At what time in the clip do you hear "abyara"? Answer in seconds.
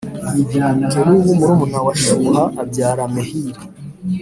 2.61-3.03